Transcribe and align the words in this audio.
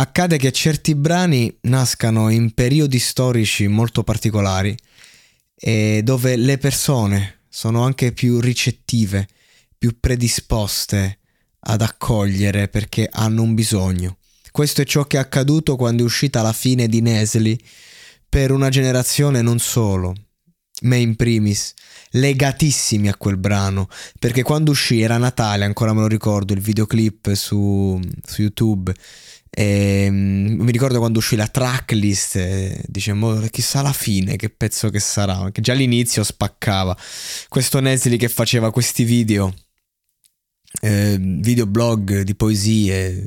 Accade 0.00 0.38
che 0.38 0.50
certi 0.50 0.94
brani 0.94 1.54
nascano 1.64 2.30
in 2.30 2.54
periodi 2.54 2.98
storici 2.98 3.66
molto 3.66 4.02
particolari 4.02 4.74
e 5.54 6.00
dove 6.02 6.36
le 6.36 6.56
persone 6.56 7.40
sono 7.50 7.82
anche 7.82 8.12
più 8.12 8.40
ricettive, 8.40 9.28
più 9.76 10.00
predisposte 10.00 11.18
ad 11.60 11.82
accogliere 11.82 12.68
perché 12.68 13.10
hanno 13.12 13.42
un 13.42 13.52
bisogno. 13.52 14.16
Questo 14.50 14.80
è 14.80 14.86
ciò 14.86 15.04
che 15.04 15.18
è 15.18 15.20
accaduto 15.20 15.76
quando 15.76 16.02
è 16.02 16.06
uscita 16.06 16.40
la 16.40 16.54
fine 16.54 16.88
di 16.88 17.02
Nesli 17.02 17.62
per 18.26 18.52
una 18.52 18.70
generazione 18.70 19.42
non 19.42 19.58
solo, 19.58 20.14
me 20.82 20.98
in 20.98 21.16
primis, 21.16 21.74
legatissimi 22.10 23.08
a 23.08 23.16
quel 23.16 23.36
brano, 23.36 23.88
perché 24.18 24.42
quando 24.42 24.70
uscì 24.70 25.00
era 25.00 25.18
Natale, 25.18 25.64
ancora 25.64 25.92
me 25.92 26.00
lo 26.00 26.06
ricordo, 26.06 26.52
il 26.52 26.60
videoclip 26.60 27.32
su, 27.34 28.00
su 28.24 28.42
YouTube. 28.42 28.94
E, 29.52 30.06
um, 30.08 30.56
mi 30.60 30.70
ricordo 30.70 30.98
quando 30.98 31.18
uscì 31.18 31.34
la 31.36 31.48
tracklist, 31.48 32.36
eh, 32.36 32.82
dicemmo 32.86 33.40
chissà 33.50 33.82
la 33.82 33.92
fine, 33.92 34.36
che 34.36 34.48
pezzo 34.48 34.90
che 34.90 35.00
sarà, 35.00 35.42
perché 35.42 35.60
già 35.60 35.72
all'inizio 35.72 36.22
spaccava. 36.22 36.96
Questo 37.48 37.80
Nesli 37.80 38.16
che 38.16 38.28
faceva 38.28 38.70
questi 38.70 39.04
video, 39.04 39.52
eh, 40.80 41.16
videoblog 41.18 42.20
di 42.20 42.34
poesie, 42.36 43.26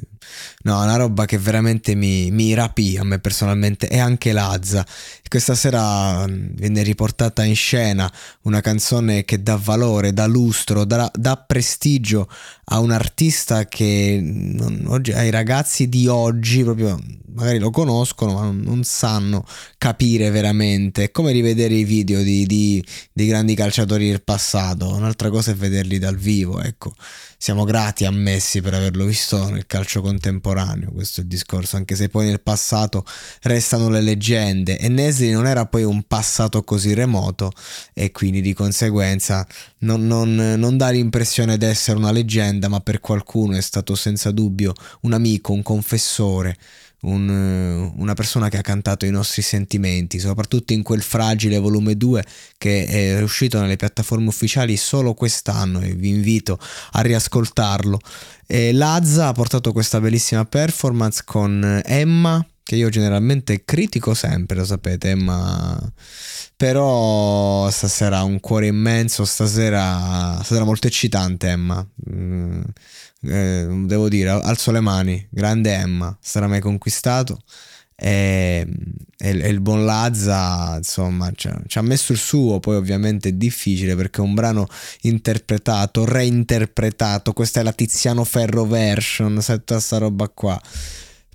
No, 0.63 0.81
una 0.81 0.95
roba 0.95 1.25
che 1.25 1.37
veramente 1.37 1.95
mi, 1.95 2.31
mi 2.31 2.53
rapì 2.53 2.97
a 2.97 3.03
me 3.03 3.19
personalmente 3.19 3.87
e 3.87 3.99
anche 3.99 4.31
Lazza. 4.31 4.85
Questa 5.27 5.55
sera 5.55 6.27
mm, 6.27 6.55
viene 6.55 6.83
riportata 6.83 7.43
in 7.43 7.55
scena 7.55 8.11
una 8.43 8.61
canzone 8.61 9.25
che 9.25 9.41
dà 9.41 9.55
valore, 9.55 10.13
dà 10.13 10.25
lustro, 10.25 10.85
dà, 10.85 11.11
dà 11.13 11.37
prestigio 11.37 12.29
a 12.65 12.79
un 12.79 12.91
artista 12.91 13.65
che 13.65 14.19
non, 14.21 14.85
oggi, 14.87 15.11
ai 15.11 15.29
ragazzi 15.31 15.89
di 15.89 16.07
oggi 16.07 16.63
proprio 16.63 16.99
magari 17.33 17.59
lo 17.59 17.71
conoscono 17.71 18.33
ma 18.33 18.41
non, 18.41 18.59
non 18.59 18.83
sanno 18.83 19.45
capire 19.77 20.29
veramente. 20.29 21.05
È 21.05 21.11
come 21.11 21.31
rivedere 21.31 21.73
i 21.73 21.83
video 21.83 22.21
di, 22.21 22.45
di, 22.45 22.83
di 23.11 23.25
grandi 23.25 23.55
calciatori 23.55 24.09
del 24.09 24.23
passato, 24.23 24.93
un'altra 24.93 25.29
cosa 25.29 25.51
è 25.51 25.55
vederli 25.55 25.99
dal 25.99 26.17
vivo, 26.17 26.61
ecco. 26.61 26.93
Siamo 27.37 27.65
grati 27.65 28.05
a 28.05 28.11
Messi 28.11 28.61
per 28.61 28.73
averlo 28.73 29.03
visto 29.03 29.49
nel 29.49 29.65
calcio 29.65 29.99
contemporaneo 29.99 30.12
contemporaneo, 30.13 30.91
questo 30.91 31.21
è 31.21 31.23
il 31.23 31.29
discorso, 31.29 31.75
anche 31.75 31.95
se 31.95 32.09
poi 32.09 32.27
nel 32.27 32.41
passato 32.41 33.03
restano 33.41 33.89
le 33.89 34.01
leggende. 34.01 34.77
E 34.77 34.87
Nesli 34.87 35.31
non 35.31 35.47
era 35.47 35.65
poi 35.65 35.83
un 35.83 36.03
passato 36.03 36.63
così 36.63 36.93
remoto 36.93 37.51
e 37.93 38.11
quindi 38.11 38.41
di 38.41 38.53
conseguenza 38.53 39.45
non, 39.79 40.05
non, 40.05 40.35
non 40.35 40.77
dà 40.77 40.89
l'impressione 40.89 41.57
di 41.57 41.65
essere 41.65 41.97
una 41.97 42.11
leggenda, 42.11 42.67
ma 42.67 42.79
per 42.79 42.99
qualcuno 42.99 43.55
è 43.55 43.61
stato 43.61 43.95
senza 43.95 44.31
dubbio 44.31 44.73
un 45.01 45.13
amico, 45.13 45.51
un 45.51 45.63
confessore, 45.63 46.57
un, 47.03 47.91
una 47.95 48.13
persona 48.13 48.49
che 48.49 48.57
ha 48.57 48.61
cantato 48.61 49.05
i 49.05 49.11
nostri 49.11 49.41
sentimenti, 49.41 50.19
soprattutto 50.19 50.73
in 50.73 50.83
quel 50.83 51.01
fragile 51.01 51.59
volume 51.59 51.95
2 51.95 52.23
che 52.57 52.85
è 52.85 53.21
uscito 53.21 53.59
nelle 53.59 53.75
piattaforme 53.75 54.27
ufficiali 54.27 54.77
solo 54.77 55.13
quest'anno 55.13 55.81
e 55.81 55.93
vi 55.93 56.09
invito 56.09 56.59
a 56.91 57.01
riascoltarlo. 57.01 57.99
E 58.45 58.71
Lazza 58.71 59.27
ha 59.27 59.31
portato 59.33 59.71
questa 59.71 59.99
bellissima 59.99 60.45
performance 60.45 61.23
con 61.25 61.81
Emma, 61.85 62.45
che 62.73 62.79
io 62.79 62.89
generalmente 62.89 63.63
critico 63.65 64.13
sempre, 64.13 64.57
lo 64.57 64.65
sapete, 64.65 65.09
Emma. 65.11 65.79
Però 66.55 67.69
stasera 67.69 68.19
ha 68.19 68.23
un 68.23 68.39
cuore 68.39 68.67
immenso, 68.67 69.25
stasera, 69.25 70.35
stasera 70.43 70.63
molto 70.65 70.87
eccitante 70.87 71.47
Emma. 71.49 71.85
Mm 72.09 72.61
eh, 73.25 73.65
devo 73.85 74.09
dire, 74.09 74.29
alzo 74.29 74.71
le 74.71 74.81
mani, 74.81 75.25
grande 75.29 75.73
Emma, 75.73 76.15
sarà 76.19 76.47
mai 76.47 76.59
conquistato. 76.59 77.39
E, 77.95 78.67
e, 79.17 79.29
e, 79.29 79.47
il 79.49 79.61
buon 79.61 79.85
Lazza 79.85 80.77
insomma 80.77 81.31
ci 81.35 81.47
ha, 81.47 81.61
ci 81.67 81.77
ha 81.77 81.81
messo 81.83 82.11
il 82.11 82.17
suo 82.17 82.59
poi 82.59 82.75
ovviamente 82.75 83.29
è 83.29 83.33
difficile 83.33 83.95
perché 83.95 84.19
è 84.19 84.23
un 84.23 84.33
brano 84.33 84.67
interpretato 85.01 86.03
reinterpretato 86.03 87.33
questa 87.33 87.59
è 87.59 87.63
la 87.63 87.71
Tiziano 87.71 88.23
Ferro 88.23 88.65
version 88.65 89.39
tutta 89.45 89.79
sta 89.79 89.99
roba 89.99 90.27
qua 90.27 90.59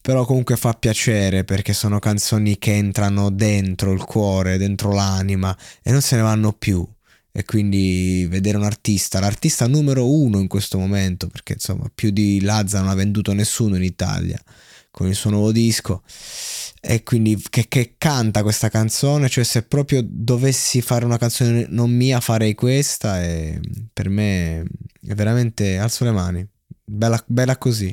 però 0.09 0.25
comunque 0.25 0.57
fa 0.57 0.73
piacere 0.73 1.45
perché 1.45 1.75
sono 1.75 1.99
canzoni 1.99 2.57
che 2.57 2.73
entrano 2.73 3.31
dentro 3.31 3.93
il 3.93 4.03
cuore 4.05 4.57
dentro 4.57 4.91
l'anima 4.91 5.55
e 5.83 5.93
non 5.93 6.01
se 6.01 6.17
ne 6.17 6.23
vanno 6.23 6.55
più 6.55 6.83
e 7.31 7.45
quindi 7.45 8.27
vedere 8.27 8.57
un 8.57 8.65
artista, 8.65 9.21
l'artista 9.21 9.67
numero 9.67 10.11
uno 10.11 10.39
in 10.39 10.49
questo 10.49 10.79
momento, 10.79 11.27
perché 11.27 11.53
insomma 11.53 11.91
più 11.95 12.09
di 12.09 12.41
Lazza 12.41 12.81
non 12.81 12.89
ha 12.89 12.95
venduto 12.95 13.35
nessuno 13.35 13.77
in 13.77 13.83
Italia 13.83 14.43
con 14.91 15.09
il 15.09 15.15
suo 15.15 15.29
nuovo 15.29 15.53
disco 15.53 16.03
e 16.81 17.03
quindi 17.03 17.39
che, 17.51 17.67
che, 17.69 17.97
canta 17.99 18.43
questa 18.43 18.71
canzone, 18.71 19.29
cioè 19.29 19.45
se 19.45 19.65
proprio 19.65 20.01
dovessi 20.03 20.81
fare 20.81 21.05
una 21.05 21.19
canzone 21.19 21.67
non 21.69 21.91
mia 21.91 22.21
farei 22.21 22.55
questa 22.55 23.23
e 23.23 23.61
per 23.93 24.09
me 24.09 24.61
è 25.07 25.13
veramente 25.13 25.77
alzo 25.77 26.05
le 26.05 26.13
mani, 26.13 26.49
bella, 26.83 27.23
bella 27.27 27.59
così. 27.59 27.93